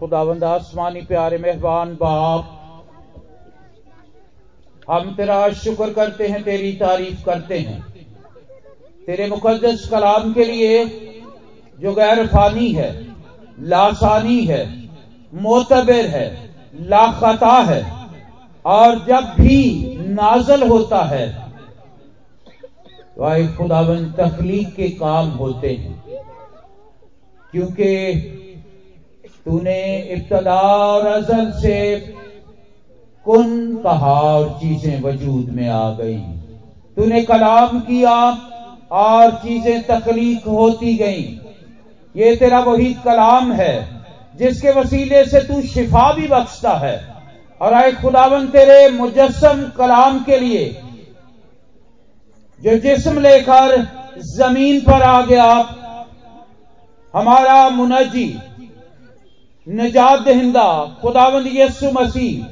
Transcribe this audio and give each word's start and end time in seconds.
खुदावंद 0.00 0.44
आसमानी 0.44 1.00
प्यारे 1.02 1.38
मेहरबान 1.38 1.94
बाप। 1.94 2.56
हम 4.90 5.14
तेरा 5.14 5.48
शुक्र 5.54 5.92
करते 5.92 6.26
हैं, 6.26 6.42
तेरी 6.42 6.72
तारीफ़ 6.72 7.24
करते 7.24 7.58
हैं। 7.58 7.80
तेरे 9.06 9.26
मुकद्दस 9.26 9.88
कलाम 9.90 10.32
के 10.32 10.44
लिए 10.44 10.84
जो 11.78 11.92
गैर 11.94 12.26
फानी 12.26 12.68
है, 12.72 12.90
लासानी 13.60 14.40
है, 14.44 14.62
मोतबर 15.34 16.06
है, 16.06 16.26
लाखता 16.80 17.52
है, 17.62 17.80
और 18.64 18.98
जब 19.06 19.34
भी 19.40 19.96
नाजल 20.08 20.68
होता 20.68 21.02
है 21.04 21.28
तो 23.16 23.24
आए 23.24 23.46
खुदावन 23.48 24.04
तखलीक 24.12 24.74
के 24.74 24.88
काम 24.88 25.28
होते 25.30 25.72
हैं। 25.74 26.02
क्योंकि 27.52 27.86
तूने 29.46 29.98
इब्तदा 30.10 30.60
और 30.60 31.06
अजल 31.06 31.50
से 31.52 31.96
कुन 33.24 33.76
कहा 33.76 34.12
और 34.12 34.48
चीज़ें 34.48 35.02
वजूद 35.02 35.48
में 35.48 35.68
आ 35.68 35.90
गई? 35.90 36.16
तूने 36.96 37.22
कलाम 37.22 37.80
किया, 37.80 38.38
और 38.92 39.30
चीज़ें 39.30 39.82
तखलीक 39.82 40.44
होती 40.44 40.94
गई। 40.96 41.22
ये 42.16 42.36
तेरा 42.36 42.60
वही 42.60 42.94
कलाम 42.94 43.52
है, 43.52 44.02
जिसके 44.36 44.70
वसीले 44.70 45.24
से 45.24 45.40
तू 45.40 45.62
शिफा 45.62 46.12
भी 46.12 46.26
बख्शता 46.28 46.72
है। 46.72 47.14
और 47.60 47.74
आए 47.74 47.92
खुदावन 47.92 48.46
तेरे 48.46 48.88
मुजस्म 48.90 49.70
कलाम 49.78 50.18
के 50.24 50.38
लिए, 50.38 50.82
जो 52.60 52.78
जिस्म 52.78 53.20
लेकर 53.20 53.76
ज़मीन 54.36 54.80
पर 54.80 55.02
आ 55.02 55.20
गया, 55.22 55.52
हमारा 57.14 57.68
मुनजी 57.68 58.26
निजात 59.68 60.20
दहिंदा, 60.20 60.98
खुदावंद 61.02 61.46
यसु 61.46 61.90
मसीह, 61.90 62.46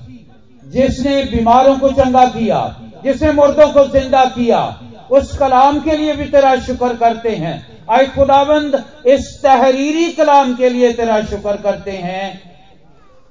जिसने 0.69 1.25
बीमारों 1.25 1.79
को 1.79 1.93
चंगा 1.93 2.25
किया, 2.25 2.77
जिसने 3.05 3.33
मुर्दों 3.33 3.73
को 3.73 3.85
ज़िंदा 3.85 4.25
किया, 4.25 4.81
उस 5.11 5.39
कलाम 5.39 5.81
के 5.81 5.97
लिए 5.97 6.13
भी 6.13 6.25
तेरा 6.25 6.57
शुक्र 6.57 6.95
करते 6.97 7.31
हैं। 7.31 7.67
आए 7.91 8.07
खुदावंद, 8.07 8.85
इस 9.07 9.41
तहरीरी 9.43 10.13
कलाम 10.13 10.55
के 10.55 10.69
लिए 10.69 10.93
तेरा 10.93 11.23
शुक्र 11.23 11.57
करते 11.57 11.91
हैं। 11.91 12.41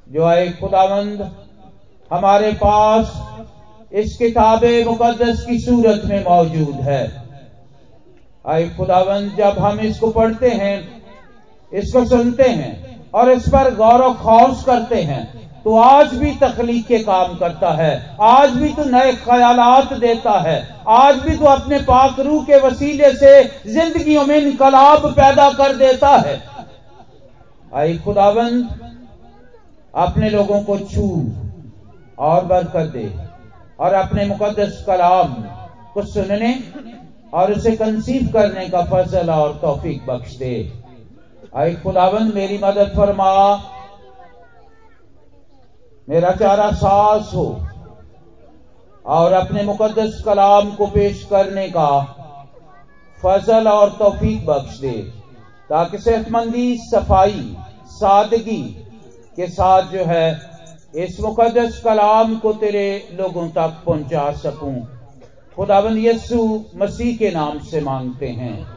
जो 0.09 0.25
आए 0.25 0.49
खुदावंद, 0.49 1.31
हमारे 2.11 2.51
पास 2.51 3.23
इस 3.93 4.17
किताब 4.17 4.65
मुकदस 4.65 5.45
की 5.49 5.59
सूरत 5.59 6.01
में 6.05 6.23
मौजूद 6.23 6.75
है। 6.75 7.23
आए 8.47 8.69
खुदावंद, 8.69 9.35
जब 9.37 9.59
हम 9.59 9.79
इसको 9.79 10.09
पढ़ते 10.09 10.49
हैं, 10.49 11.01
इसको 11.73 12.05
सुनते 12.05 12.43
हैं 12.43 12.96
और 13.17 13.31
इस 13.31 13.47
पर 13.49 13.73
गौरव 13.75 14.13
खौस 14.13 14.63
करते 14.63 15.01
हैं। 15.03 15.25
तो 15.63 15.77
आज 15.77 16.13
भी 16.13 16.31
तखलीक 16.31 16.85
के 16.87 16.97
काम 16.99 17.33
करता 17.35 17.71
है। 17.71 18.17
आज 18.21 18.51
भी 18.51 18.69
तू 18.73 18.83
नए 18.83 19.11
ख्याल 19.15 19.97
देता 19.99 20.37
है। 20.39 20.57
आज 20.87 21.15
भी 21.19 21.35
तू 21.37 21.45
अपने 21.45 21.79
पाक 21.83 22.19
रूह 22.19 22.43
के 22.43 22.59
वसीले 22.59 23.11
से 23.13 23.43
जिंदगियों 23.67 24.25
में 24.25 24.35
इनकलाब 24.35 25.09
पैदा 25.11 25.49
कर 25.53 25.75
देता 25.75 26.15
है। 26.17 26.41
आई 27.75 27.97
खुदावंद, 27.97 28.69
अपने 29.93 30.29
लोगों 30.29 30.61
को 30.61 30.77
छू 30.85 31.09
और 32.19 32.45
बरकत 32.45 32.91
दे 32.93 33.11
और 33.79 33.93
अपने 33.93 34.25
मुकदस 34.25 34.83
कलाम 34.87 35.33
को 35.93 36.01
सुनने 36.05 36.57
और 37.33 37.51
उसे 37.53 37.71
कंसीव 37.71 38.29
करने 38.33 38.67
का 38.69 38.81
फजल 38.83 39.29
और 39.29 39.57
तौफीक 39.61 40.05
बख्श 40.05 40.35
दे। 40.35 40.53
आई 41.53 41.75
खुदावंद 41.75 42.33
मेरी 42.33 42.57
मदद 42.57 42.93
फरमा। 42.95 43.33
मेरा 46.07 46.31
चारा 46.31 46.69
सास 46.73 47.31
हो 47.35 47.45
और 49.05 49.33
अपने 49.33 49.63
मुकदस 49.63 50.21
कलाम 50.25 50.71
को 50.71 50.87
पेश 50.87 51.23
करने 51.23 51.67
का 51.69 51.89
फजल 53.19 53.67
और 53.67 53.89
तौफीक 53.89 54.45
बख्श 54.45 54.79
दे, 54.79 54.93
ताकि 55.69 55.97
सेहतमंदी, 55.97 56.77
सफ़ाई, 56.83 57.55
सादगी 57.91 58.61
के 59.37 59.47
साथ 59.47 59.91
जो 59.91 60.03
है 60.05 60.27
इस 60.95 61.19
मुकदस 61.19 61.81
कलाम 61.83 62.35
को 62.35 62.53
तेरे 62.55 62.87
लोगों 63.13 63.47
तक 63.49 63.81
पहुँचा 63.85 64.31
सकूँ। 64.37 64.75
खुदाबंद 65.57 65.97
यस्सु 65.97 66.65
मसीह 66.75 67.17
के 67.17 67.31
नाम 67.31 67.59
से 67.61 67.81
मांगते 67.81 68.27
हैं। 68.27 68.76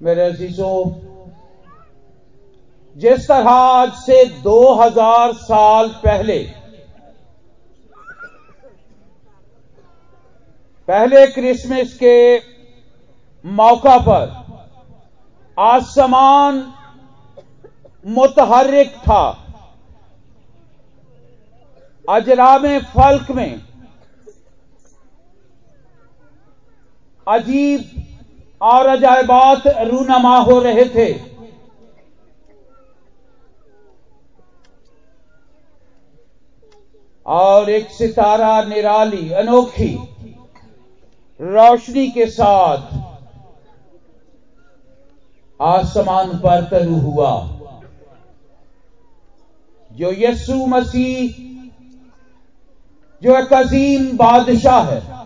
मेरे 0.00 0.22
अजीजों, 0.22 0.78
जिस 2.96 3.26
तरह 3.28 3.48
आज 3.48 3.92
से 3.96 4.24
2000 4.42 5.32
साल 5.34 5.88
पहले 6.04 6.38
पहले 10.88 11.26
क्रिसमस 11.26 11.94
के 12.02 12.16
मौका 13.44 13.96
पर 13.98 14.34
आसमान 15.58 16.60
मुतहरिक 18.06 18.96
था, 18.98 19.24
अजराम 22.08 22.66
फल्क 22.88 23.30
में 23.30 23.60
अजीब 27.26 28.05
और 28.62 28.86
अजायबात 28.86 29.66
रूनमा 29.66 30.38
हो 30.38 30.58
रहे 30.60 30.84
थे। 30.84 31.36
और 37.26 37.70
एक 37.70 37.90
सितारा 37.90 38.62
निराली, 38.62 39.30
अनोखी, 39.32 39.94
रोशनी 41.40 42.10
के 42.10 42.26
साथ 42.26 42.94
आसमान 45.60 46.38
पर 46.38 46.64
तरु 46.64 46.94
हुआ। 46.94 47.50
जो 49.92 50.12
यस्सु 50.12 50.66
मसीह, 50.66 51.42
जो 53.22 53.36
एक 53.38 53.52
अजीम 53.52 54.16
बादशाह 54.16 54.82
है 54.82 55.25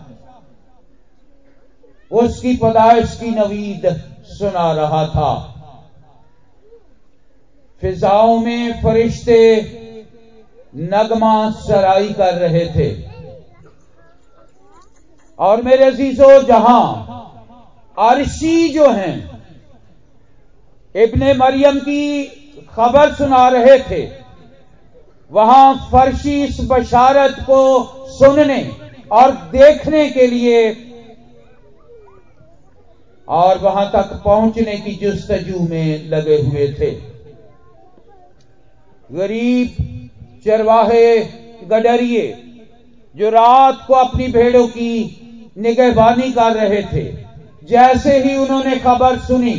उसकी 2.11 2.55
पैदाइश 2.55 3.17
की 3.19 3.29
नवीद 3.31 3.85
सुना 4.25 4.71
रहा 4.73 5.05
था। 5.07 5.47
फिजाओं 7.81 8.39
में 8.39 8.81
फरिश्ते 8.83 9.37
नगमा 10.75 11.51
सराई 11.51 12.09
कर 12.09 12.33
रहे 12.33 12.65
थे। 12.65 13.11
और 15.39 15.61
मेरे 15.61 15.85
अजीजों, 15.85 16.43
जहाँ 16.43 17.07
अरशी 17.99 18.69
जो 18.69 18.89
हैं, 18.91 19.43
इब्ने 20.95 21.33
मरियम 21.33 21.79
की 21.79 22.23
खबर 22.69 23.13
सुना 23.13 23.47
रहे 23.47 23.79
थे, 23.79 24.11
वहाँ 25.31 25.89
फर्शी 25.91 26.43
इस 26.43 26.57
बशारत 26.61 27.35
को 27.39 27.83
सुनने 28.09 28.61
और 29.11 29.31
देखने 29.31 30.09
के 30.09 30.27
लिए 30.27 30.71
और 33.31 33.57
वहाँ 33.57 33.85
तक 33.85 34.21
पहुँचने 34.25 34.75
की 34.77 34.95
जुस्तजू 34.95 35.59
में 35.59 36.09
लगे 36.09 36.37
हुए 36.37 36.67
थे। 36.79 36.91
गरीब, 39.09 39.67
चरवाहे, 40.45 41.17
गडरिए, 41.63 42.27
जो 43.15 43.29
रात 43.29 43.83
को 43.87 43.93
अपनी 43.93 44.27
भेड़ों 44.27 44.67
की 44.67 45.53
निगहबानी 45.57 46.31
कर 46.31 46.53
रहे 46.53 46.81
थे, 46.83 47.03
जैसे 47.67 48.17
ही 48.23 48.35
उन्होंने 48.35 48.75
खबर 48.75 49.17
सुनी 49.19 49.55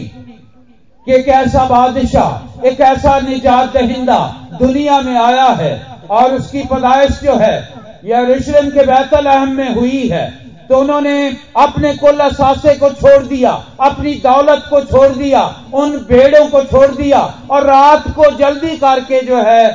कि 1.06 1.14
एक 1.14 1.28
ऐसा 1.28 1.64
बादशाह, 1.64 2.66
एक 2.68 2.80
ऐसा 2.80 3.18
निजात 3.20 3.72
दहिंदा 3.74 4.18
दुनिया 4.60 5.00
में 5.00 5.16
आया 5.16 5.48
है 5.48 5.74
और 6.10 6.34
उसकी 6.34 6.62
पदाइश 6.62 7.20
जो 7.22 7.36
है 7.36 7.56
यह 8.04 8.20
रुशरम 8.20 8.70
के 8.70 8.86
बैतल 8.86 9.26
अहम 9.26 9.56
में 9.56 9.74
हुई 9.74 10.08
है 10.08 10.41
तो 10.68 10.78
उन्होंने 10.78 11.28
अपने 11.56 11.94
कुल 11.96 12.20
असासे 12.20 12.74
को 12.74 12.90
छोड़ 12.90 13.22
दिया, 13.22 13.52
अपनी 13.80 14.14
दौलत 14.14 14.66
को 14.70 14.80
छोड़ 14.80 15.08
दिया, 15.08 15.42
उन 15.74 15.96
भेड़ों 15.96 16.48
को 16.48 16.62
छोड़ 16.64 16.90
दिया, 16.90 17.20
और 17.50 17.66
रात 17.66 18.08
को 18.08 18.30
जल्दी 18.30 18.76
करके 18.76 19.20
जो 19.20 19.36
है, 19.36 19.66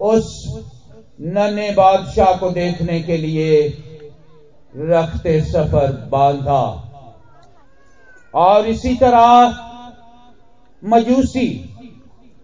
उस 0.00 0.28
नन्हे 1.20 1.70
बादशाह 1.72 2.36
को 2.36 2.50
देखने 2.50 3.00
के 3.00 3.16
लिए 3.16 3.66
रखते 4.74 5.40
सफ़र 5.40 5.92
बांधा। 6.10 6.62
और 8.34 8.66
इसी 8.66 8.94
तरह 8.94 9.56
मजूसी 10.84 11.48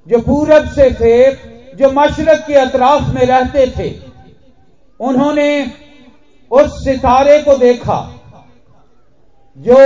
जो 0.06 0.18
पूरब 0.18 0.68
से 0.68 0.90
थे, 0.90 1.32
जो 1.76 1.90
मशरक 1.90 2.44
के 2.46 2.54
अतराफ 2.54 3.08
में 3.08 3.24
रहते 3.26 3.66
थे, 3.78 3.88
उन्होंने 5.00 5.48
उस 6.50 6.84
सितारे 6.84 7.38
को 7.42 7.56
देखा 7.58 7.98
जो 9.56 9.78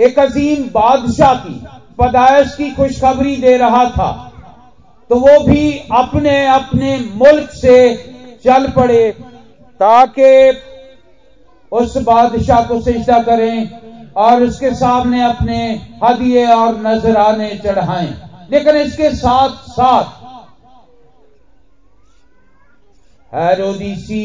एक 0.00 0.18
अजीम 0.18 0.62
बादशाह 0.70 1.34
की, 1.34 1.54
पैदाइश 1.98 2.54
की 2.54 2.70
खुशखबरी 2.70 3.36
दे 3.36 3.56
रहा 3.56 3.84
था 3.90 4.10
तो 5.10 5.16
वो 5.16 5.38
भी 5.44 5.70
अपने 5.94 6.46
अपने 6.46 6.96
मुल्क 7.14 7.50
से 7.52 7.78
चल 8.44 8.68
पड़े 8.68 9.10
ताकि 9.80 10.30
उस 11.72 11.96
बादशाह 11.96 12.62
को 12.64 12.80
सिजदा 12.80 13.18
करें 13.22 14.12
और 14.16 14.42
उसके 14.42 14.74
सामने 14.74 15.22
अपने 15.24 15.58
हदिये 16.04 16.46
और 16.46 16.76
नजराने 16.80 17.48
चढ़ाएँ। 17.64 18.14
लेकिन 18.50 18.76
इसके 18.76 19.10
साथ 19.10 19.56
साथ 19.70 20.04
हैरोदीसी 23.32 24.24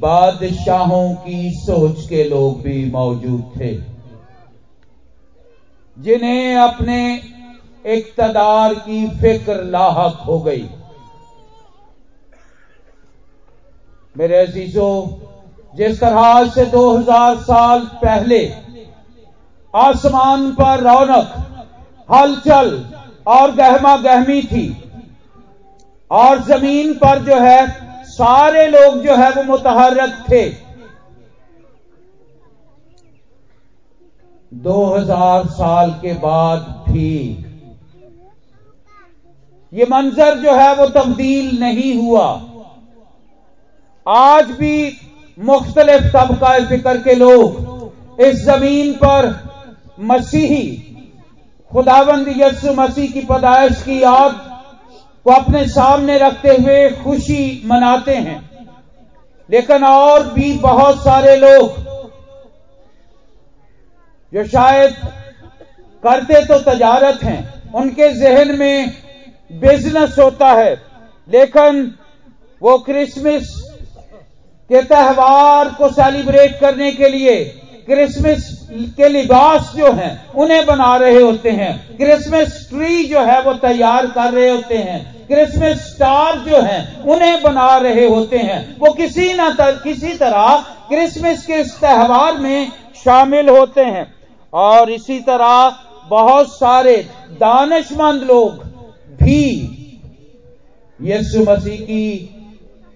बादशाहों 0.00 1.14
की 1.14 1.50
सोच 1.50 2.08
के 2.08 2.24
लोग 2.24 2.60
भी 2.62 2.90
मौजूद 2.90 3.52
थे। 3.56 3.74
जिन्हें 5.98 6.54
अपने 6.56 7.16
इकतदार 7.86 8.74
की 8.74 9.06
फ़िक्र 9.08 9.62
लाक 9.64 10.24
हो 10.26 10.40
गई। 10.40 10.70
मेरे 14.16 14.36
अजीजों, 14.36 15.06
जिस 15.74 16.00
तरह 16.00 16.48
से 16.50 16.66
2000 16.66 17.36
साल 17.36 17.80
पहले 17.80 18.54
आसमान 19.74 20.52
पर 20.52 20.80
रौनक, 20.80 21.28
हलचल 22.14 22.88
और 23.26 23.50
गहमा 23.50 23.96
गहमी 23.96 24.42
थी, 24.42 24.82
और 26.10 26.42
ज़मीन 26.42 26.94
पर 26.94 27.18
जो 27.18 27.40
है 27.40 27.89
सारे 28.20 28.66
लोग 28.68 29.02
जो 29.02 29.16
है 29.16 29.30
वो 29.32 29.42
मुतहरक 29.42 30.24
थे। 30.30 30.48
2000 34.52 35.46
साल 35.50 35.90
के 36.02 36.12
बाद 36.20 36.60
भी 36.88 37.12
ये 39.72 39.84
मंजर 39.86 40.38
जो 40.38 40.54
है 40.54 40.74
वो 40.76 40.86
तब्दील 40.90 41.58
नहीं 41.60 41.94
हुआ। 41.96 42.26
आज 44.06 44.50
भी 44.52 44.74
मुख्तलिफ़ 45.38 46.06
तबका 46.14 46.58
फ़िक्र 46.68 46.96
के 46.98 47.14
लोग 47.14 48.20
इस 48.20 48.44
ज़मीन 48.44 48.92
पर 48.94 49.28
मसीही 50.04 50.66
खुदाबंद 51.70 52.28
यसु 52.36 52.72
मसीह 52.74 53.12
की 53.12 53.20
पैदाइश 53.26 53.82
की 53.82 54.02
याद 54.02 54.49
को 55.24 55.30
अपने 55.30 55.66
सामने 55.68 56.18
रखते 56.18 56.48
हुए 56.48 56.90
खुशी 56.90 57.62
मनाते 57.66 58.14
हैं। 58.14 58.38
लेकिन 59.50 59.84
और 59.84 60.26
भी 60.32 60.52
बहुत 60.52 61.00
सारे 61.04 61.36
लोग 61.36 61.78
जो 64.32 64.44
शायद 64.48 64.94
करते 66.02 66.44
तो 66.46 66.58
तजारत 66.60 67.22
हैं, 67.22 67.72
उनके 67.72 68.12
जहन 68.12 68.58
में 68.58 68.92
बिज़नेस 69.52 70.18
होता 70.18 70.52
है। 70.52 70.74
लेकिन 71.28 71.94
वो 72.62 72.78
क्रिसमस 72.78 73.48
के 74.70 74.82
त्यौहार 74.82 75.68
को 75.68 75.88
सेलिब्रेट 75.88 76.58
करने 76.60 76.92
के 76.92 77.08
लिए 77.08 77.59
क्रिसमस 77.90 78.68
के 78.96 79.08
लिबास 79.08 79.72
जो 79.76 79.92
हैं 79.92 80.32
उन्हें 80.32 80.66
बना 80.66 80.96
रहे 80.96 81.20
होते 81.20 81.50
हैं। 81.50 81.96
क्रिसमस 81.96 82.68
ट्री 82.70 83.04
जो 83.04 83.20
है 83.20 83.40
वो 83.42 83.54
तैयार 83.54 84.06
कर 84.06 84.32
रहे 84.32 84.50
होते 84.50 84.78
हैं। 84.78 85.26
क्रिसमस 85.26 85.80
स्टार 85.86 86.38
जो 86.38 86.60
हैं 86.60 87.02
उन्हें 87.02 87.42
बना 87.42 87.76
रहे 87.76 88.06
होते 88.06 88.38
हैं। 88.38 88.78
वो 88.78 88.92
किसी 88.92 89.34
ना 89.34 89.50
तर, 89.50 89.72
किसी 89.72 90.12
तरह 90.14 90.56
क्रिसमस 90.88 91.46
के 91.46 91.54
इस 91.54 91.80
त्यौहार 91.80 92.38
में 92.38 92.72
शामिल 93.04 93.48
होते 93.48 93.80
हैं। 93.80 94.14
और 94.52 94.90
इसी 94.90 95.20
तरह 95.20 95.76
बहुत 96.08 96.52
सारे 96.52 96.96
दानशमंद 97.40 98.22
लोग 98.22 98.64
भी 99.22 99.44
यीशु 101.00 101.44
मसीह 101.50 101.80
की 101.80 102.04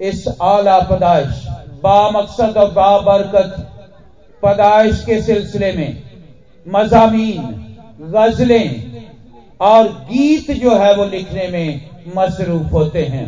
इस 0.00 0.24
आला 0.42 0.78
पदाइश 0.80 1.46
बामकसद 1.82 2.56
और 2.56 2.70
बाबरकत 2.70 3.70
पैदाइश 4.44 5.04
के 5.04 5.20
सिलसिले 5.22 5.72
में 5.72 6.02
मजामीन, 6.66 7.42
गजलें 8.00 8.68
और 9.60 9.88
गीत 9.88 10.50
जो 10.50 10.74
है 10.76 10.94
वो 10.96 11.04
लिखने 11.04 11.48
में 11.48 11.90
मसरूफ 12.16 12.72
होते 12.72 13.04
हैं। 13.04 13.26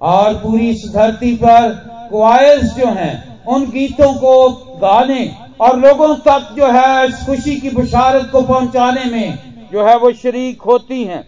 और 0.00 0.34
पूरी 0.34 0.70
इस 0.70 0.92
धरती 0.94 1.34
पर 1.34 1.68
क्वायर्स 2.10 2.76
जो 2.76 2.86
हैं, 2.86 3.44
उन 3.44 3.70
गीतों 3.70 4.12
को 4.14 4.48
गाने 4.76 5.34
और 5.60 5.78
लोगों 5.78 6.14
तक 6.14 6.54
जो 6.56 6.66
है 6.66 7.06
इस 7.08 7.24
खुशी 7.26 7.56
की 7.56 7.70
बुशारत 7.70 8.28
को 8.32 8.42
पहुँचाने 8.42 9.04
में 9.04 9.38
जो 9.72 9.86
है 9.86 9.96
वो 9.98 10.12
शरीक 10.12 10.62
होती 10.62 11.04
हैं। 11.04 11.24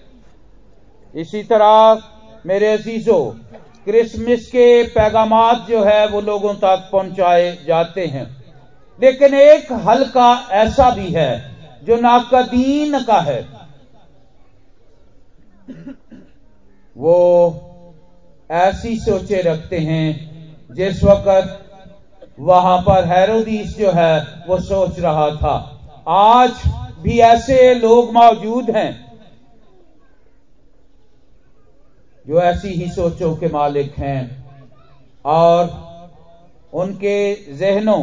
इसी 1.14 1.42
तरह 1.42 2.02
मेरे 2.46 2.72
अजीजों, 2.72 3.24
क्रिसमस 3.84 4.46
के 4.46 4.82
पैगाम 4.82 5.30
जो 5.68 5.84
है 5.84 6.06
वो 6.08 6.20
लोगों 6.20 6.54
तक 6.54 6.88
पहुँचाए 6.92 7.56
जाते 7.66 8.06
हैं। 8.06 8.39
लेकिन 9.00 9.34
एक 9.34 9.72
हल्का 9.88 10.32
ऐसा 10.54 10.90
भी 10.90 11.10
है 11.10 11.30
जो 11.84 11.96
नाकदीन 11.96 13.02
का 13.04 13.20
है। 13.20 13.40
वो 16.96 17.16
ऐसी 18.50 18.96
सोचे 18.96 19.40
रखते 19.42 19.78
हैं 19.78 20.74
जिस 20.74 21.02
वक्त 21.04 21.56
वहाँ 22.40 22.80
पर 22.82 23.04
हैरोदीस 23.04 23.76
जो 23.78 23.90
है, 23.90 24.44
वो 24.48 24.58
सोच 24.60 24.98
रहा 25.00 25.28
था। 25.36 25.56
आज 26.08 26.62
भी 27.02 27.18
ऐसे 27.18 27.74
लोग 27.74 28.12
मौजूद 28.12 28.70
हैं 28.70 28.90
जो 32.26 32.40
ऐसी 32.40 32.68
ही 32.68 32.90
सोचों 32.90 33.34
के 33.36 33.48
मालिक 33.48 33.98
हैं 33.98 34.22
और 35.24 35.68
उनके 36.72 37.34
जहनों 37.56 38.02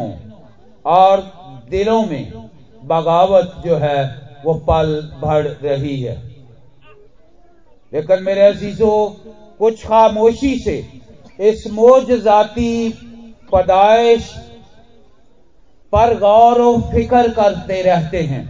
और 0.88 1.20
दिलों 1.70 2.02
में 2.02 2.32
बगावत 2.82 3.54
जो 3.58 3.76
है, 3.76 4.04
वो 4.44 4.54
पल 4.68 4.90
भर 5.20 5.44
रही 5.62 6.00
है। 6.00 6.16
लेकिन 7.92 8.22
मेरे 8.22 8.42
अजीजों, 8.42 9.10
कुछ 9.60 9.86
खामोशी 9.86 10.58
से 10.58 10.76
इस 11.40 11.66
मोज 11.72 12.10
जाती 12.12 12.88
पदाइश 13.52 14.34
पर 15.92 16.18
गौर 16.18 16.60
व 16.60 16.80
फ़िक्र 16.80 17.32
करते 17.32 17.82
रहते 17.82 18.22
हैं। 18.22 18.46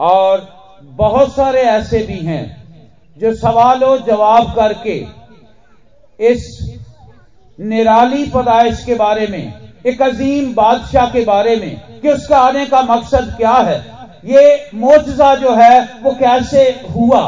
और 0.00 0.46
बहुत 0.82 1.34
सारे 1.34 1.62
ऐसे 1.62 2.02
भी 2.02 2.18
हैं 2.20 2.44
जो 3.18 3.34
सवालों 3.34 3.96
जवाब 3.98 4.54
करके 4.54 4.96
इस 6.18 6.46
निराली 7.58 8.24
पदाइश 8.30 8.84
के 8.84 8.94
बारे 8.94 9.26
में 9.26 9.52
एक 9.84 10.02
अजीम 10.02 10.52
बादशाह 10.54 11.10
के 11.10 11.24
बारे 11.24 11.56
में 11.56 12.00
कि 12.00 12.08
उसका 12.08 12.38
आने 12.38 12.64
का 12.66 12.82
मकसद 12.82 13.34
क्या 13.36 13.52
है। 13.52 13.78
ये 14.24 14.70
मोजा 14.74 15.34
जो 15.34 15.54
है, 15.54 15.80
वो 16.02 16.10
कैसे 16.10 16.62
हुआ? 16.94 17.22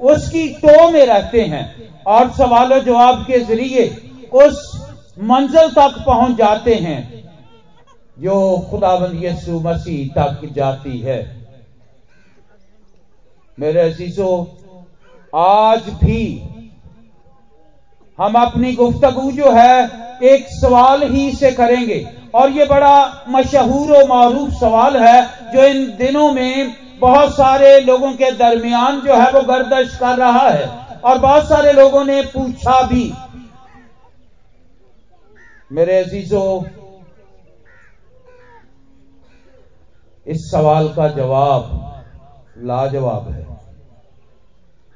उसकी 0.00 0.48
टो 0.54 0.88
में 0.90 1.04
रहते 1.06 1.42
हैं 1.42 1.64
और 2.06 2.30
सवालों 2.30 2.80
जवाब 2.80 3.24
के 3.26 3.38
ज़रिए 3.40 3.86
उस 4.34 4.58
मंजिल 5.22 5.68
तक 5.70 6.02
पहुँच 6.06 6.36
जाते 6.36 6.74
हैं 6.76 6.98
जो 8.16 8.36
खुदाबंद 8.70 9.24
यसु 9.24 9.60
मसीह 9.60 10.08
तक 10.14 10.44
जाती 10.52 10.98
है। 10.98 11.18
मेरे 13.58 13.80
अजीजों, 13.80 14.44
आज 15.32 15.88
भी 15.94 16.22
हम 18.20 18.32
अपनी 18.34 18.72
गुफ्तगु 18.72 19.32
जो 19.32 19.50
है, 19.50 19.84
एक 20.22 20.46
सवाल 20.48 21.02
ही 21.02 21.32
से 21.32 21.52
करेंगे। 21.52 22.08
और 22.34 22.50
ये 22.50 22.64
बड़ा 22.64 23.24
मशहूर 23.28 23.96
और 23.96 24.08
मारूफ 24.08 24.50
सवाल 24.50 24.96
है, 24.96 25.26
जो 25.52 25.64
इन 25.64 25.96
दिनों 25.96 26.32
में 26.32 26.76
बहुत 27.00 27.32
सारे 27.32 27.80
लोगों 27.80 28.12
के 28.12 28.30
दरमियान 28.30 29.00
जो 29.00 29.14
है, 29.14 29.32
वो 29.32 29.42
गर्दश 29.42 29.98
कर 29.98 30.16
रहा 30.16 30.48
है। 30.48 30.86
और 31.04 31.18
बहुत 31.18 31.48
सारे 31.48 31.72
लोगों 31.72 32.04
ने 32.04 32.22
पूछा 32.22 32.82
भी। 32.82 33.14
मेरे 35.72 36.04
अजीजों, 36.04 36.64
इस 40.26 40.50
सवाल 40.50 40.88
का 40.88 41.08
जवाब 41.08 41.92
लाजवाब 42.58 43.30
है। 43.30 43.46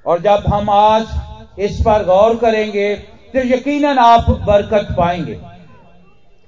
और 0.06 0.20
जब 0.20 0.42
हम 0.54 0.70
आज 0.70 1.06
इस 1.56 1.80
पर 1.80 2.04
गौर 2.04 2.36
करेंगे 2.36 2.94
तो 3.34 3.38
यकीनन 3.46 3.98
आप 3.98 4.30
बरकत 4.46 4.94
पाएँगे। 4.98 5.38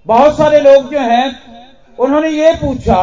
बहुत 0.07 0.37
सारे 0.37 0.61
लोग 0.61 0.91
जो 0.91 1.01
हैं, 1.01 1.27
उन्होंने 1.99 2.29
ये 2.29 2.53
पूछा 2.55 3.03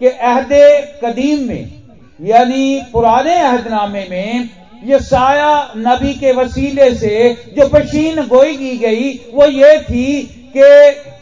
कि 0.00 0.06
अहदे 0.08 1.00
कदीम 1.04 1.46
में, 1.48 1.82
यानी 2.20 2.82
पुराने 2.92 3.36
अहदनामे 3.36 4.06
में 4.10 4.48
ये 4.84 4.98
साया 4.98 5.72
नबी 5.76 6.14
के 6.14 6.32
वसीले 6.32 6.94
से 6.94 7.32
जो 7.56 7.68
पशीन 7.68 8.26
गोई 8.26 8.56
की 8.56 8.76
गई, 8.78 9.12
वो 9.34 9.46
ये 9.46 9.78
थी 9.80 10.22
कि 10.56 11.12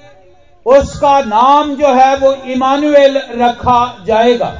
उसका 0.66 1.20
नाम 1.20 1.74
जो 1.74 1.94
है 1.94 2.16
वो 2.16 2.32
इमानुएल 2.52 3.20
रखा 3.34 4.04
जाएगा। 4.06 4.52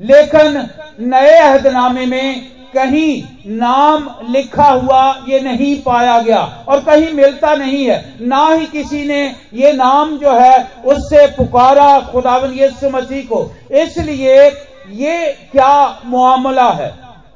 लेकिन 0.00 0.68
नए 1.08 1.38
अहदनामे 1.38 2.06
में 2.06 2.57
कहीं 2.74 3.22
नाम 3.52 4.08
लिखा 4.30 4.64
हुआ 4.64 5.02
ये 5.28 5.40
नहीं 5.40 5.74
पाया 5.82 6.18
गया 6.22 6.40
और 6.68 6.80
कहीं 6.84 7.12
मिलता 7.14 7.54
नहीं 7.54 7.84
है। 7.86 7.98
ना 8.22 8.46
ही 8.46 8.66
किसी 8.66 9.04
ने 9.06 9.22
ये 9.54 9.72
नाम 9.74 10.16
जो 10.18 10.32
है 10.32 10.58
उससे 10.86 11.26
पुकारा 11.36 11.98
खुदावन 12.02 12.52
यीशु 12.54 12.90
मसीह 12.90 13.22
को। 13.26 13.44
इसलिए 13.74 14.46
ये 14.94 15.26
क्या 15.52 16.02
मामला 16.06 16.68
है? 16.72 16.90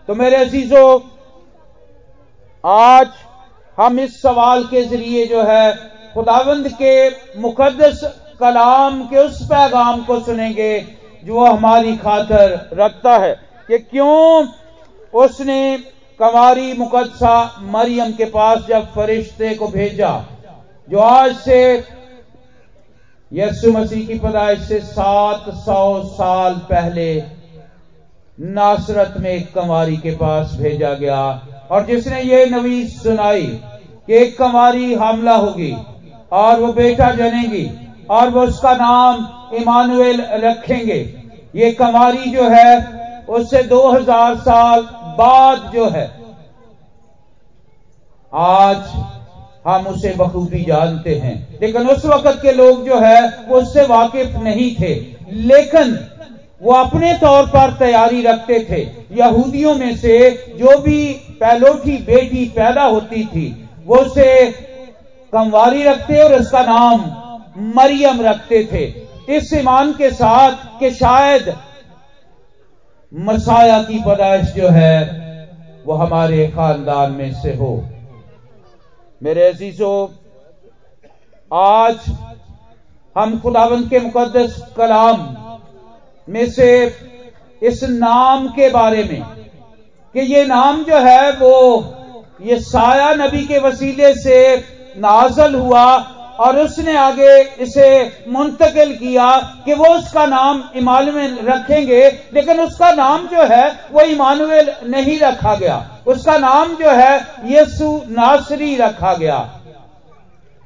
तो 0.09 0.15
मेरे 0.15 0.37
अजीजों, 0.37 1.01
आज 2.65 3.09
हम 3.79 3.99
इस 4.01 4.21
सवाल 4.23 4.65
के 4.65 4.85
ज़रिए 4.85 5.27
जो 5.27 5.43
है 5.43 5.75
खुदावंद 6.15 6.69
के 6.73 7.09
मुकदस 7.41 8.01
कलाम 8.41 9.01
के 9.03 9.19
उस 9.19 9.43
पैगाम 9.45 10.03
को 10.05 10.19
सुनेंगे 10.21 10.79
जो 11.25 11.45
हमारी 11.45 11.97
खातर 11.97 12.69
रखता 12.75 13.17
है 13.19 13.33
कि 13.69 13.79
क्यों 13.81 14.45
उसने 15.13 15.77
कमारी 16.21 16.73
मुकदसा 16.73 17.35
मरियम 17.73 18.13
के 18.13 18.25
पास 18.25 18.67
जब 18.69 18.87
फरिश्ते 18.95 19.55
को 19.55 19.69
भेजा, 19.69 20.13
जो 20.89 20.99
आज 20.99 21.37
से 21.37 21.63
यसु 23.33 23.73
मसीह 23.73 24.07
की 24.07 24.19
पदाइश 24.19 24.61
से 24.69 24.79
सात 24.81 25.45
सौ 25.57 26.03
साल 26.07 26.55
पहले 26.71 27.15
नासरत 28.39 29.15
में 29.21 29.31
एक 29.31 29.53
कंवारी 29.55 29.97
के 29.97 30.11
पास 30.17 30.57
भेजा 30.61 30.93
गया 30.95 31.23
और 31.71 31.87
जिसने 31.87 32.21
ये 32.21 32.45
नवीस 32.47 33.03
सुनाई 33.03 33.47
कि 34.07 34.15
एक 34.15 34.37
कंवारी 34.39 34.95
हमला 34.95 35.35
होगी 35.37 35.73
और 36.33 36.61
वो 36.61 36.73
बेटा 36.73 37.11
जनेगी 37.13 37.69
और 38.11 38.31
वो 38.31 38.43
उसका 38.43 38.75
नाम 38.77 39.57
इमानुएल 39.57 40.21
रखेंगे। 40.45 41.01
ये 41.55 41.71
कंवारी 41.73 42.31
जो 42.31 42.49
है, 42.49 43.01
उससे 43.29 43.63
2000 43.63 44.37
साल 44.39 44.87
बाद 45.17 45.71
जो 45.75 45.89
है, 45.89 46.23
आज 48.35 48.77
हम 49.67 49.87
उसे 49.87 50.15
बखूबी 50.17 50.65
जानते 50.65 51.15
हैं। 51.15 51.59
लेकिन 51.63 51.89
उस 51.89 52.05
वक्त 52.05 52.39
के 52.43 52.53
लोग 52.53 52.87
जो 52.87 53.01
है, 53.01 53.45
वो 53.49 53.61
उससे 53.61 53.83
वाकिफ 53.83 54.37
नहीं 54.37 54.77
थे। 54.77 54.95
लेकिन 55.33 56.09
वो 56.63 56.73
अपने 56.73 57.15
तौर 57.15 57.47
पर 57.47 57.73
तैयारी 57.73 58.23
रखते 58.23 58.67
थे। 58.71 58.83
यहूदियों 59.17 59.75
में 59.75 59.97
से 59.97 60.31
जो 60.59 60.79
भी 60.79 61.13
पहलोठी 61.41 61.97
बेटी 61.99 62.45
पैदा 62.45 62.83
होती 62.83 63.25
थी, 63.25 63.69
वो 63.87 63.97
उसे 63.97 64.51
कमवारी 65.33 65.83
रखते 65.83 66.23
और 66.23 66.35
उसका 66.35 66.63
नाम 66.63 67.01
मरियम 67.59 68.21
रखते 68.21 68.69
थे। 68.73 69.13
इस 69.37 69.53
ईमान 69.55 69.93
के 69.93 70.11
साथ 70.11 70.51
कि 70.81 70.91
शायद 70.91 71.57
मसाया 73.15 73.83
की 73.83 73.99
पैदाइश 73.99 74.53
जो 74.53 74.69
है, 74.69 75.03
वो 75.87 75.95
हमारे 75.95 76.49
खानदान 76.49 77.13
में 77.13 77.35
से 77.35 77.55
हो। 77.55 77.85
मेरे 79.23 79.49
अजीजों, 79.49 80.09
आज 81.53 81.97
हम 83.19 83.41
खुदावंत 83.41 83.91
के 83.91 84.01
मुकदस 84.01 84.73
कलाम 84.77 85.37
में 86.29 86.51
से 86.51 86.97
इस 87.63 87.85
नाम 87.85 88.49
के 88.49 88.69
बारे 88.69 89.05
में, 89.05 89.23
कि 90.15 90.21
ये 90.21 90.47
नाम 90.47 90.85
जो 90.85 90.99
है, 90.99 91.33
वो 91.33 91.95
ये 92.43 92.61
साया 92.61 93.15
नबी 93.15 93.47
के 93.47 93.59
वसीले 93.59 94.15
से 94.15 94.57
नाजल 94.97 95.55
हुआ 95.55 95.99
और 96.43 96.59
उसने 96.59 96.97
आगे 96.97 97.41
इसे 97.61 97.89
मुंतकिल 98.29 98.97
किया 98.97 99.31
कि 99.65 99.75
वो 99.75 99.89
उसका 99.89 100.27
नाम 100.27 100.63
इमानुएल 100.77 101.39
रखेंगे, 101.47 102.03
लेकिन 102.35 102.61
उसका 102.61 102.91
नाम 102.93 103.27
जो 103.27 103.43
है 103.47 103.67
वो 103.93 104.01
इमानुएल 104.01 104.73
नहीं 104.87 105.19
रखा 105.21 105.55
गया। 105.55 105.77
उसका 106.07 106.37
नाम 106.39 106.75
जो 106.77 106.91
है 106.91 107.17
यीशु 107.45 107.91
नासरी 108.11 108.75
रखा 108.77 109.15
गया। 109.15 109.39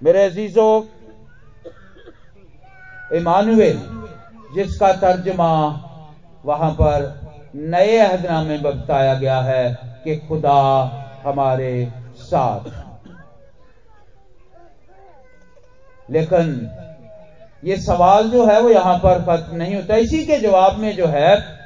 मेरे 0.02 0.24
अजीजों, 0.24 0.82
इमानुएल, 3.16 3.80
जिसका 4.54 4.92
तर्जमा 4.92 5.52
वहाँ 6.44 6.70
पर 6.72 7.14
नए 7.54 7.96
अहदनामे 7.98 8.48
में 8.48 8.62
बताया 8.62 9.14
गया 9.14 9.40
है 9.40 9.64
कि 10.04 10.16
खुदा 10.18 10.58
हमारे 11.24 11.92
साथ। 12.18 12.85
लेकिन 16.08 16.70
ये 17.62 17.76
सवाल 17.76 18.28
जो 18.28 18.46
है 18.46 18.60
वो 18.60 18.70
यहाँ 18.70 18.96
पर 18.98 19.22
खत्म 19.22 19.56
नहीं 19.56 19.74
होता। 19.74 19.96
इसी 19.96 20.24
के 20.26 20.38
जवाब 20.38 20.78
में 20.78 20.94
जो 20.96 21.06
है, 21.06 21.56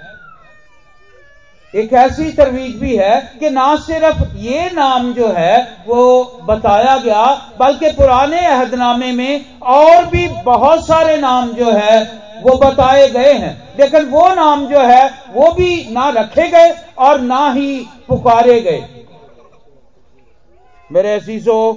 एक 1.75 1.93
ऐसी 1.93 2.31
तरवीज 2.33 2.77
भी 2.77 2.97
है 2.97 3.21
कि 3.41 3.51
ना 3.51 3.75
सिर्फ़ 3.77 4.23
ये 4.37 4.71
नाम 4.71 5.13
जो 5.13 5.29
है 5.29 5.83
वो 5.87 6.25
बताया 6.43 6.97
गया, 6.97 7.25
बल्कि 7.59 7.91
पुराने 7.91 8.47
अहदनामे 8.47 9.13
में 9.13 9.45
और 9.63 10.07
भी 10.07 10.27
बहुत 10.45 10.87
सारे 10.87 11.17
नाम 11.17 11.53
जो 11.53 11.71
है 11.71 12.03
वो 12.43 12.57
बताए 12.59 13.09
गए 13.09 13.33
हैं। 13.33 13.53
लेकिन 13.79 14.07
वो 14.07 14.29
नाम 14.35 14.67
जो 14.67 14.81
है, 14.81 15.05
वो 15.31 15.51
भी 15.53 15.89
ना 15.91 16.09
रखे 16.11 16.49
गए 16.49 16.75
और 16.99 17.21
ना 17.21 17.51
ही 17.53 17.87
पुकारे 18.09 18.61
गए। 18.61 18.85
मेरे 20.91 21.15
अजीजों, 21.15 21.75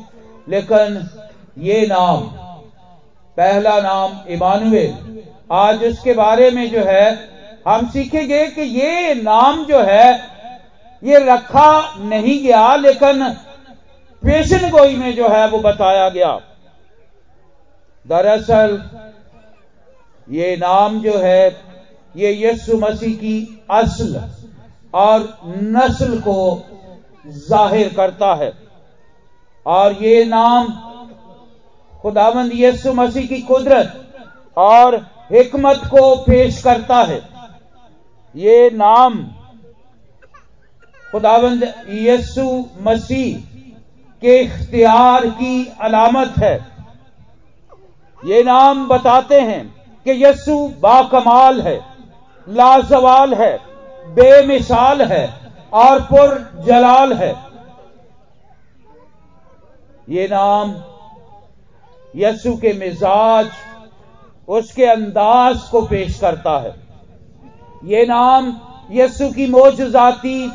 लेकिन 0.47 1.09
ये 1.57 1.85
नाम 1.87 2.21
पहला 3.37 3.79
नाम 3.81 4.11
इमानुएल। 4.29 5.23
आज 5.51 5.83
उसके 5.83 6.13
बारे 6.13 6.51
में 6.51 6.71
जो 6.71 6.79
है, 6.79 7.29
हम 7.67 7.89
सीखेंगे 7.89 8.47
कि 8.47 8.61
ये 8.61 9.13
नाम 9.13 9.65
जो 9.65 9.81
है, 9.81 10.13
ये 11.03 11.19
रखा 11.19 11.95
नहीं 11.97 12.43
गया, 12.43 12.75
लेकिन 12.75 13.29
पेशन 14.23 14.69
गोई 14.69 14.95
में 14.95 15.15
जो 15.15 15.29
है 15.29 15.47
वो 15.47 15.59
बताया 15.59 16.09
गया। 16.09 16.41
दरअसल, 18.07 18.83
ये 20.29 20.55
नाम 20.55 20.99
जो 20.99 21.17
है, 21.17 21.49
ये 22.15 22.47
यस्सु 22.47 22.77
मसीह 22.77 23.15
की 23.15 23.65
असल 23.71 24.29
और 24.93 25.37
नस्ल 25.45 26.19
को 26.19 26.65
ज़ाहिर 27.27 27.93
करता 27.95 28.33
है। 28.35 28.53
और 29.65 29.93
ये 29.93 30.25
नाम 30.25 30.67
खुदावंद 32.03 32.51
यस्सु 32.55 32.93
मसीह 32.93 33.27
की 33.27 33.41
कुदरत 33.41 33.93
और 34.57 34.95
हिकमत 35.31 35.81
को 35.85 36.15
पेश 36.23 36.61
करता 36.63 36.97
है। 37.03 37.21
ये 38.35 38.69
नाम 38.73 39.23
खुदावंद 41.11 41.63
यस्सु 41.89 42.43
मसीह 42.81 43.37
के 44.23 44.37
इख्तियार 44.39 45.27
की 45.31 45.55
अलामत 45.81 46.37
है। 46.37 46.55
ये 48.21 48.43
नाम 48.43 48.87
बताते 48.87 49.39
हैं 49.41 49.63
कि 50.05 50.23
यस्सु 50.25 50.57
बाकमाल 50.79 51.61
है, 51.61 51.79
लाजवाल 52.47 53.33
है, 53.33 53.53
बेमिसाल 54.07 55.01
है 55.01 55.25
और 55.73 56.01
पुर 56.03 56.29
जलाल 56.65 57.13
है। 57.13 57.35
ये 60.07 60.27
नाम 60.27 60.71
यस्सु 62.15 62.55
के 62.55 62.73
मिजाज 62.73 63.49
उसके 64.47 64.85
अंदाज 64.85 65.61
को 65.61 65.81
पेश 65.81 66.19
करता 66.19 66.57
है। 66.59 66.75
ये 67.85 68.05
नाम 68.05 68.57
यस्सु 68.91 69.29
की 69.29 69.47
मोजाती 69.47 70.49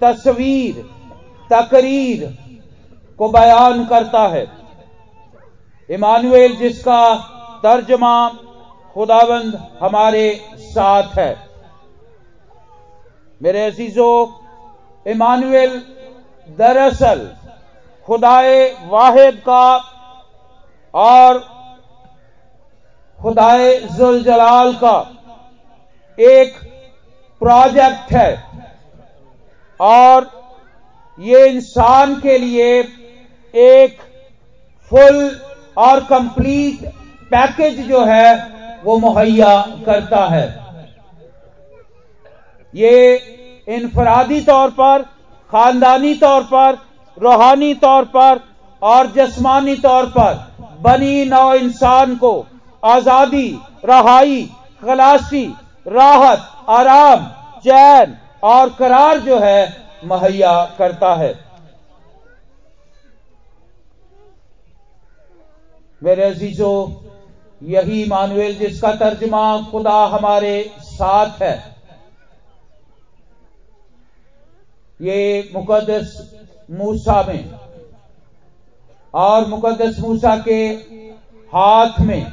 तस्वीर, 0.00 0.74
तकरीर 1.52 2.38
को 3.18 3.28
बयान 3.28 3.84
करता 3.84 4.26
है। 4.28 4.46
इमानुएल, 5.90 6.56
जिसका 6.56 7.14
तर्जमा 7.62 8.28
खुदाबंद 8.94 9.76
हमारे 9.80 10.40
साथ 10.58 11.18
है। 11.18 11.50
मेरे 13.42 13.66
अजीजों, 13.66 14.26
इमानुएल 15.06 15.82
दरअसल 16.58 17.28
खुदाए 18.06 18.88
वाहिद 18.88 19.34
का 19.34 19.64
और 20.94 21.38
खुदाए 23.22 23.74
जुल 23.80 24.22
जलाल 24.24 24.72
का 24.74 24.98
एक 26.18 26.54
प्रोजेक्ट 27.40 28.12
है। 28.12 28.44
और 29.80 30.30
ये 31.18 31.46
इंसान 31.48 32.14
के 32.20 32.38
लिए 32.38 32.80
एक 33.54 33.98
फुल 34.92 35.40
और 35.76 36.00
कंप्लीट 36.00 36.84
पैकेज 37.30 37.80
जो 37.88 38.04
है, 38.04 38.34
वो 38.84 38.98
मुहैया 38.98 39.60
करता 39.86 40.24
है। 40.26 40.46
ये 42.74 43.16
इनफरादी 43.68 44.40
तौर 44.40 44.70
पर, 44.70 45.02
खानदानी 45.50 46.14
तौर 46.14 46.42
पर, 46.42 46.78
रूहानी 47.18 47.74
तौर 47.74 48.04
पर 48.04 48.40
और 48.82 49.06
जस्मानी 49.06 49.76
तौर 49.76 50.06
पर 50.06 50.49
बनी 50.80 51.24
नौ 51.24 51.54
इंसान 51.54 52.16
को 52.16 52.32
आज़ादी, 52.82 53.48
रहाई, 53.84 54.42
खलासी, 54.82 55.44
राहत, 55.86 56.48
आराम, 56.68 57.26
चैन 57.60 58.16
और 58.42 58.70
करार 58.70 59.18
जो 59.18 59.38
है, 59.38 59.76
मुहैया 60.04 60.64
करता 60.78 61.14
है। 61.14 61.32
मेरे 66.02 66.22
अजीजों, 66.22 66.76
यही 67.62 68.04
मानवेल 68.08 68.54
जिसका 68.58 68.92
तर्जमा 68.94 69.44
खुदा 69.70 69.98
हमारे 70.06 70.70
साथ 70.80 71.42
है। 71.42 71.56
ये 75.00 75.50
मुकदस 75.54 76.16
मूसा 76.70 77.22
में 77.22 77.50
और 79.14 79.46
मुकदस 79.48 79.96
मूसा 80.00 80.36
के 80.38 80.64
हाथ 81.52 82.00
में 82.00 82.26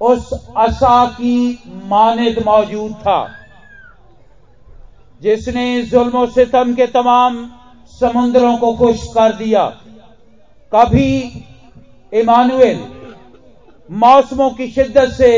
उस 0.00 0.30
असा 0.56 1.04
की 1.10 1.58
मानद 1.84 2.42
मौजूद 2.46 2.92
था, 2.92 3.20
जिसने 5.22 5.82
जुल्म 5.82 6.26
सितम 6.30 6.74
के 6.74 6.86
तमाम 6.88 7.44
समुद्रों 8.00 8.56
को 8.56 8.72
खुश 8.74 9.04
कर 9.14 9.32
दिया। 9.34 9.64
कभी 10.72 11.12
इमानुएल 12.12 12.84
मौसमों 13.90 14.50
की 14.50 14.70
शिद्दत 14.70 15.12
से 15.12 15.32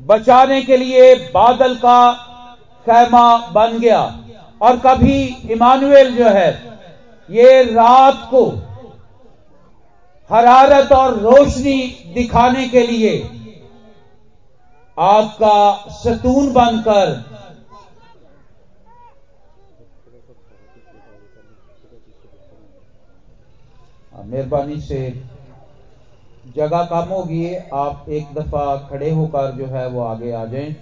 बचाने 0.00 0.60
के 0.62 0.76
लिए 0.76 1.14
बादल 1.34 1.74
का 1.76 2.12
खैमा 2.86 3.36
बन 3.52 3.78
गया, 3.78 4.02
और 4.60 4.76
कभी 4.78 5.22
इमानुएल 5.50 6.14
जो 6.16 6.28
है, 6.28 6.50
ये 7.28 7.62
रात 7.64 8.26
को 8.30 8.44
हरारत 10.32 10.92
और 10.92 11.18
रोशनी 11.18 11.80
दिखाने 12.14 12.68
के 12.68 12.86
लिए 12.86 13.18
आपका 14.98 15.84
सतून 15.88 16.52
बनकर 16.52 17.18
मेहरबानी 24.24 24.80
से 24.80 25.00
जगह 26.56 26.82
कम 26.82 27.08
होगी। 27.08 27.54
आप 27.72 28.08
एक 28.08 28.34
दफ़ा 28.34 28.76
खड़े 28.90 29.10
होकर 29.10 29.50
जो 29.50 29.66
है 29.66 29.86
वो 29.88 30.00
आगे 30.00 30.32
आ 30.32 30.44
जाएँ। 30.44 30.74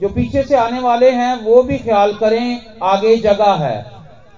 जो 0.00 0.08
पीछे 0.08 0.42
से 0.42 0.56
आने 0.56 0.80
वाले 0.80 1.10
हैं, 1.10 1.34
वो 1.36 1.62
भी 1.62 1.78
ख्याल 1.78 2.12
करें, 2.12 2.60
आगे 2.82 3.16
जगह 3.16 3.64
है। 3.64 3.86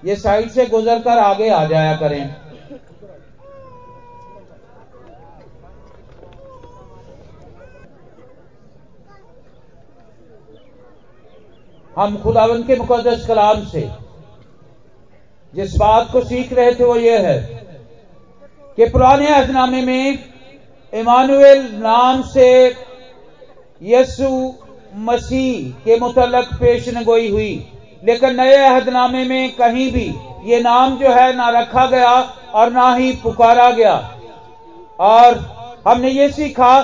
ये 0.03 0.15
साइड 0.15 0.49
से 0.49 0.65
गुजरकर 0.65 1.17
आगे 1.17 1.49
आ 1.49 1.65
जाया 1.65 1.95
करें। 1.95 2.42
हम 11.97 12.17
खुदावन 12.17 12.63
के 12.63 12.75
मुकदस 12.75 13.25
कलाम 13.27 13.65
से 13.65 13.89
जिस 15.53 15.75
बात 15.75 16.07
को 16.11 16.21
सीख 16.21 16.53
रहे 16.53 16.73
थे 16.75 16.83
वो 16.83 16.95
ये 16.95 17.17
है 17.17 17.37
कि 18.77 18.85
पुराने 18.89 19.27
अहदनामे 19.27 19.81
में 19.81 20.19
इमानुएल 20.93 21.61
नाम 21.73 22.21
से 22.23 22.49
यसु 23.81 24.53
मसीह 24.95 25.69
के 25.85 25.99
मुतलक 25.99 26.53
पेश 26.53 26.89
गोई 27.03 27.29
हुई। 27.31 27.53
लेकिन 28.03 28.35
नए 28.41 28.55
अहदनामे 28.55 29.23
में 29.25 29.55
कहीं 29.55 29.91
भी 29.91 30.07
ये 30.45 30.59
नाम 30.61 30.97
जो 30.97 31.09
है 31.09 31.35
ना 31.35 31.49
रखा 31.49 31.85
गया 31.85 32.11
और 32.53 32.71
ना 32.71 32.93
ही 32.95 33.11
पुकारा 33.23 33.69
गया। 33.71 33.95
और 34.99 35.37
हमने 35.87 36.09
ये 36.09 36.29
सीखा 36.31 36.79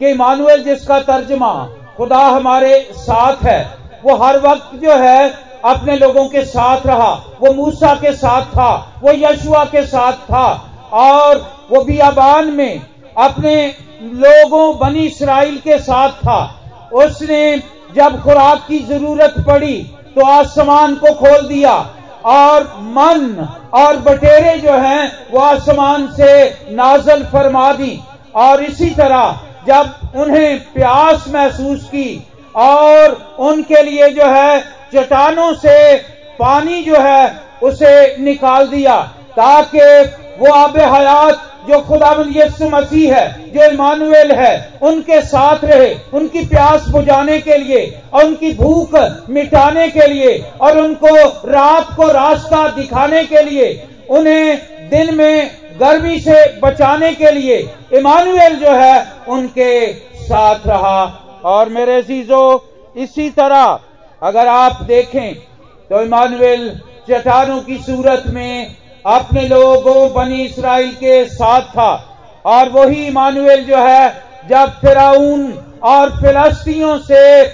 कि 0.00 0.10
इमानुएल 0.10 0.62
जिसका 0.64 1.00
तर्जमा 1.02 1.52
खुदा 1.96 2.18
हमारे 2.18 2.80
साथ 2.92 3.44
है 3.44 3.60
वो 4.06 4.16
हर 4.16 4.38
वक्त 4.40 4.74
जो 4.74 4.96
है 4.96 5.28
अपने 5.64 5.96
लोगों 5.96 6.24
के 6.28 6.44
साथ 6.44 6.86
रहा। 6.86 7.10
वो 7.40 7.52
मूसा 7.54 7.94
के 7.94 8.12
साथ 8.12 8.42
था, 8.46 8.70
वो 9.02 9.12
यशुआ 9.12 9.64
के 9.64 9.86
साथ 9.86 10.12
था। 10.12 10.48
और 10.92 11.38
वो 11.70 11.82
बियाबान 11.84 12.50
में 12.52 12.80
अपने 13.18 13.66
लोगों, 14.02 14.78
बनी 14.78 15.06
इसराइल 15.06 15.56
के 15.58 15.78
साथ 15.78 16.10
था। 16.20 16.38
उसने 16.94 17.58
जब 17.94 18.22
खुराक 18.22 18.64
की 18.68 18.78
ज़रूरत 18.78 19.34
पड़ी 19.46 19.76
तो 20.16 20.24
आसमान 20.26 20.94
को 20.94 21.12
खोल 21.14 21.46
दिया। 21.48 21.74
और 22.24 22.62
मन 22.80 23.48
और 23.74 23.96
बटेरे 23.96 24.58
जो 24.58 24.72
हैं, 24.72 25.26
वो 25.32 25.40
आसमान 25.40 26.06
से 26.12 26.48
नाजल 26.70 27.24
फरमा 27.24 27.72
दी। 27.72 28.00
और 28.34 28.62
इसी 28.64 28.90
तरह 28.90 29.38
जब 29.66 30.10
उन्हें 30.16 30.58
प्यास 30.74 31.24
महसूस 31.28 31.84
की 31.84 32.26
और 32.56 33.36
उनके 33.38 33.82
लिए 33.82 34.08
जो 34.08 34.26
है, 34.26 34.60
चट्टानों 34.94 35.54
से 35.54 35.96
पानी 36.38 36.82
जो 36.82 36.96
है, 36.96 37.40
उसे 37.62 38.16
निकाल 38.18 38.66
दिया, 38.66 39.00
ताकि 39.38 39.80
वो 40.38 40.52
आब 40.52 40.76
हयात 40.76 41.52
जो 41.68 41.80
खुदा 41.80 42.24
यसु 42.36 42.68
मसीह 42.68 43.16
है, 43.16 43.50
जो 43.50 43.64
इमानुएल 43.64 44.32
है, 44.32 44.78
उनके 44.82 45.20
साथ 45.20 45.64
रहे, 45.64 45.96
उनकी 46.14 46.46
प्यास 46.46 46.88
बुझाने 46.88 47.38
के 47.40 47.58
लिए, 47.58 48.00
और 48.12 48.24
उनकी 48.24 48.52
भूख 48.52 48.94
मिटाने 49.30 49.88
के 49.88 50.06
लिए, 50.06 50.44
और 50.60 50.78
उनको 50.78 51.16
रात 51.48 51.96
को 51.96 52.08
रास्ता 52.08 52.68
दिखाने 52.68 53.24
के 53.24 53.42
लिए, 53.42 53.88
उन्हें 54.10 54.58
दिन 54.90 55.14
में 55.14 55.50
गर्मी 55.80 56.20
से 56.20 56.60
बचाने 56.60 57.12
के 57.14 57.30
लिए, 57.30 57.74
इमानुएल 57.92 58.56
जो 58.56 58.70
है, 58.70 59.06
उनके 59.28 59.92
साथ 60.16 60.66
रहा। 60.66 61.22
और 61.46 61.68
मेरे 61.68 62.02
चीज़ों 62.02 62.58
इसी 62.96 63.28
तरह 63.32 63.78
अगर 64.22 64.46
आप 64.48 64.82
देखें 64.84 65.34
तो 65.90 66.02
इमानुएल 66.02 66.68
चट्टानों 67.08 67.60
की 67.62 67.76
सूरत 67.80 68.22
में 68.28 68.76
अपने 69.06 69.46
लोगों 69.48 70.12
बनी 70.12 70.44
इसराइल 70.44 70.90
के 70.94 71.24
साथ 71.26 71.68
था। 71.70 71.92
और 72.44 72.68
वही 72.70 73.06
इमानुएल 73.06 73.64
जो 73.64 73.76
है, 73.78 74.08
जब 74.48 74.72
फिराउन 74.80 75.52
और 75.84 76.10
फिलस्तियों 76.20 76.98
से 77.00 77.44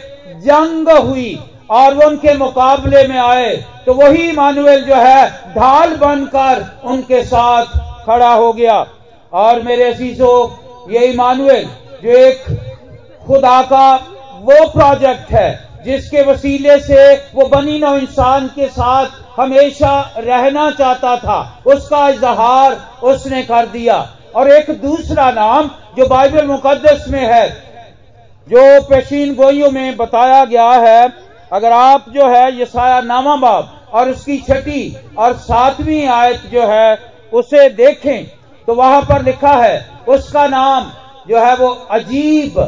जंग 0.41 0.89
हुई 0.91 1.39
और 1.71 1.95
वो 1.95 2.09
उनके 2.09 2.37
मुकाबले 2.39 3.07
में 3.09 3.19
आए 3.19 3.55
तो 3.87 3.95
वही 3.95 4.29
इमानुएल 4.31 4.85
जो 4.85 4.95
है, 4.97 5.29
ढाल 5.55 5.97
बनकर 5.97 6.65
उनके 6.85 7.23
साथ 7.25 7.79
खड़ा 8.07 8.33
हो 8.33 8.53
गया। 8.53 8.85
और 9.33 9.63
मेरे 9.63 9.85
अजीजों, 9.85 10.49
ये 10.93 11.07
इमानुएल 11.07 11.69
जो 12.03 12.11
एक 12.19 12.45
खुदा 13.27 13.61
का 13.63 13.95
वो 14.43 14.67
प्रोजेक्ट 14.69 15.31
है, 15.33 15.51
जिसके 15.85 16.23
वसीले 16.23 16.79
से 16.81 17.13
वो 17.35 17.47
बनी 17.49 17.79
नो 17.79 17.97
इंसान 17.97 18.47
के 18.49 18.69
साथ 18.69 19.07
हमेशा 19.37 20.01
रहना 20.19 20.71
चाहता 20.71 21.17
था। 21.17 21.63
उसका 21.67 22.09
इजहार 22.09 22.77
उसने 23.05 23.43
कर 23.43 23.67
दिया। 23.67 23.97
और 24.37 24.51
एक 24.51 24.71
दूसरा 24.83 25.31
नाम 25.31 25.71
जो 25.97 26.07
बाइबल 26.09 26.47
मुकदस 26.47 27.05
में 27.09 27.25
है, 27.25 27.49
जो 28.49 28.81
पेशीन 28.83 29.35
गोइयों 29.35 29.71
में 29.71 29.97
बताया 29.97 30.45
गया 30.45 30.71
है, 30.71 31.13
अगर 31.53 31.73
आप 31.73 32.05
जो 32.09 32.29
है 32.29 32.61
यसाया 32.61 33.01
नामा 33.03 33.37
बाब 33.37 33.71
और 33.93 34.11
उसकी 34.11 34.39
छठी 34.39 34.97
और 35.19 35.35
सातवीं 35.39 36.07
आयत 36.09 36.43
जो 36.53 36.67
है 36.67 36.99
उसे 37.33 37.69
देखें 37.71 38.25
तो 38.69 38.75
वहाँ 38.75 39.03
पर 39.03 39.23
लिखा 39.23 39.53
है, 39.55 39.87
उसका 40.09 40.47
नाम 40.49 40.91
जो 41.29 41.39
है 41.39 41.55
वो 41.57 41.69
अजीब 41.91 42.59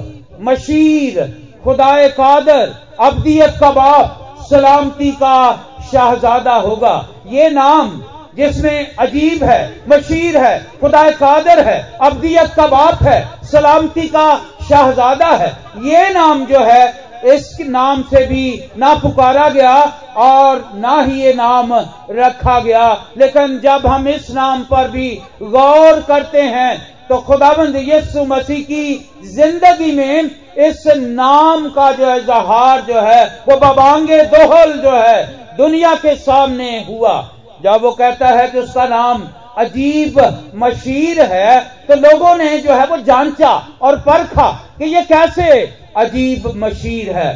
मशीर 0.41 1.45
खुदाए 1.65 2.09
कादर, 2.09 2.75
अब्दियत 3.01 3.55
का 3.61 3.71
बाप, 3.71 4.37
सलामती 4.51 5.11
का 5.13 5.53
शाहजादा 5.93 6.55
होगा। 6.55 7.09
ये 7.27 7.51
नाम 7.51 8.03
जिसमें 8.37 8.97
अजीब 8.97 9.45
है, 9.45 9.83
मशीर 9.89 10.37
है 10.39 10.67
खुदा 10.81 11.11
कादर 11.11 11.67
है, 11.69 11.99
अब्दियत 12.03 12.55
का 12.55 12.67
बाप 12.67 13.03
है, 13.03 13.29
सलामती 13.45 14.09
का 14.09 14.37
शाहजादा 14.69 15.27
है। 15.27 15.57
ये 15.79 16.11
नाम 16.11 16.45
जो 16.45 16.61
है, 16.61 17.05
इस 17.25 17.57
नाम 17.61 18.03
से 18.03 18.27
भी 18.27 18.71
ना 18.79 18.95
पुकारा 18.95 19.49
गया 19.49 19.75
और 20.17 20.73
ना 20.75 21.01
ही 21.01 21.21
ये 21.23 21.33
नाम 21.33 21.75
रखा 22.11 22.61
गया। 22.61 23.07
लेकिन 23.19 23.59
जब 23.59 23.87
हम 23.87 24.09
इस 24.09 24.31
नाम 24.31 24.63
पर 24.63 24.89
भी 24.89 25.23
गौर 25.43 26.01
करते 26.01 26.43
हैं 26.43 26.94
तो 27.09 27.19
खुदाबंद 27.21 27.77
यीशु 27.79 28.25
मसीह 28.25 28.61
की 28.63 28.85
ज़िंदगी 29.27 29.91
में 29.93 30.31
इस 30.67 30.87
नाम 30.97 31.69
का 31.71 31.91
जो 31.93 32.07
है 32.07 32.19
इजहार 32.19 32.81
जो 32.83 33.01
है, 33.01 33.25
वो 33.49 33.57
बबांगे 33.59 34.23
दोहल 34.25 34.73
जो 34.75 34.91
है, 34.93 35.23
दुनिया 35.57 35.95
के 35.97 36.15
सामने 36.17 36.79
हुआ। 36.85 37.17
जब 37.63 37.83
वो 37.83 37.91
कहता 37.93 38.29
है 38.31 38.47
कि 38.49 38.59
उसका 38.59 38.87
नाम 38.89 39.23
अजीब 39.59 40.19
मशीर 40.55 41.21
है 41.23 41.61
तो 41.89 41.95
लोगों 41.97 42.35
ने 42.37 42.59
जो 42.59 42.73
है 42.73 42.87
वो 42.87 42.97
जांचा 42.99 43.51
और 43.83 43.99
परखा 44.01 44.51
कि 44.79 44.85
ये 44.87 45.03
कैसे 45.05 45.51
अजीब 45.97 46.47
मशीर 46.57 47.11
है। 47.17 47.33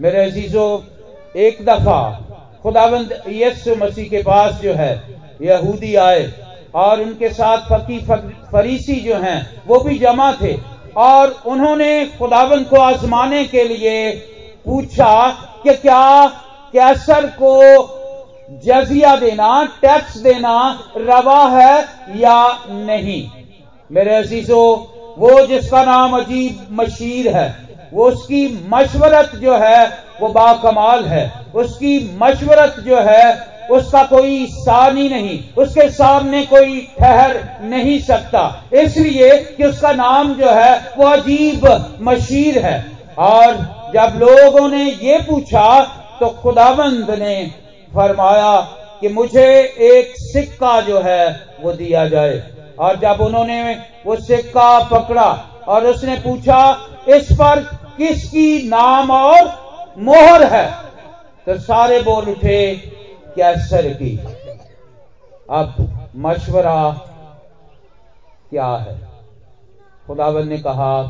मेरे 0.00 0.24
अजीजों, 0.24 0.80
एक 1.36 1.64
दफ़ा 1.64 2.00
खुदाबंद 2.62 3.12
यस्सु 3.28 3.74
मसीह 3.76 4.08
के 4.08 4.22
पास 4.22 4.60
जो 4.62 4.72
है, 4.74 4.92
यहूदी 5.42 5.94
आए। 5.96 6.22
और 6.74 7.00
उनके 7.00 7.28
साथ 7.28 7.58
फकी 7.58 7.98
फरीसी 8.52 9.00
जो 9.00 9.16
हैं, 9.16 9.62
वो 9.66 9.80
भी 9.80 9.98
जमा 9.98 10.32
थे। 10.32 10.74
और 10.96 11.42
उन्होंने 11.46 12.06
खुदावन 12.06 12.64
को 12.64 12.76
आजमाने 12.76 13.44
के 13.44 13.64
लिए 13.64 14.10
पूछा 14.64 15.30
कि 15.62 15.74
क्या 15.74 16.26
कैसर 16.72 17.26
को 17.26 17.60
जजिया 18.50 19.16
देना, 19.16 19.64
टैक्स 19.82 20.16
देना 20.16 20.80
रवा 20.96 21.48
है 21.48 21.86
या 22.16 22.58
नहीं? 22.68 23.30
मेरे 23.92 24.14
अजीजो, 24.14 24.90
वो 25.18 25.46
जिसका 25.46 25.84
नाम 25.84 26.16
अजीब 26.16 26.66
मशीर 26.70 27.36
है, 27.36 27.68
वो 27.92 28.08
उसकी 28.08 28.68
मशवरत 28.68 29.30
जो 29.34 29.56
है, 29.56 29.98
वो 30.20 30.28
बाकमाल 30.28 31.04
है। 31.04 31.32
उसकी 31.54 32.18
मशवरत 32.22 32.76
जो 32.78 32.96
है 33.00 33.53
उसका 33.70 34.02
कोई 34.02 34.46
सानी 34.46 35.08
नहीं, 35.08 35.38
उसके 35.56 35.88
सामने 35.90 36.42
कोई 36.46 36.80
ठहर 36.98 37.36
नहीं 37.62 37.98
सकता। 38.00 38.42
इसलिए 38.72 39.30
कि 39.56 39.64
उसका 39.64 39.92
नाम 39.92 40.32
जो 40.34 40.50
है, 40.50 40.94
वो 40.98 41.06
अजीब 41.06 41.66
मशीर 42.02 42.58
है। 42.58 42.78
और 43.18 43.54
जब 43.94 44.18
लोगों 44.18 44.68
ने 44.68 44.84
ये 44.84 45.18
पूछा 45.20 45.82
तो 46.20 46.28
खुदाबंद 46.42 47.10
ने 47.10 47.36
फरमाया 47.92 48.56
कि 49.00 49.08
मुझे 49.08 49.46
एक 49.82 50.12
सिक्का 50.18 50.80
जो 50.80 51.00
है, 51.00 51.46
वो 51.60 51.72
दिया 51.72 52.06
जाए। 52.08 52.42
और 52.78 52.96
जब 52.96 53.20
उन्होंने 53.20 53.62
वो 54.06 54.16
सिक्का 54.16 54.78
पकड़ा 54.84 55.30
और 55.68 55.86
उसने 55.86 56.16
पूछा, 56.16 56.60
इस 57.08 57.32
पर 57.32 57.60
किसकी 57.98 58.68
नाम 58.68 59.10
और 59.10 59.94
मोहर 59.98 60.42
है? 60.44 60.66
तो 61.46 61.58
सारे 61.58 62.00
बोल 62.02 62.28
उठे 62.28 62.60
कैसर 63.36 63.92
की? 63.92 64.16
अब 65.50 65.88
मशवरा 66.16 66.92
क्या 68.50 68.66
है? 68.66 69.08
खुदावन 70.06 70.48
ने 70.48 70.58
कहा 70.58 71.02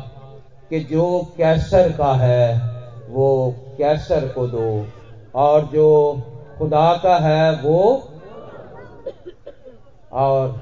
कि 0.69 0.79
जो 0.79 1.25
कैसर 1.37 1.91
का 1.97 2.13
है, 2.13 2.61
वो 3.09 3.55
कैसर 3.77 4.27
को 4.27 4.47
दो, 4.47 4.87
और 5.35 5.63
जो 5.63 6.19
खुदा 6.57 6.95
का 7.03 7.17
है, 7.17 7.61
वो 7.61 8.03
और 10.11 10.61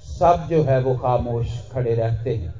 सब 0.00 0.46
जो 0.50 0.62
है, 0.62 0.80
वो 0.80 0.94
खामोश 0.94 1.70
खड़े 1.72 1.94
रहते 1.94 2.34
हैं। 2.34 2.57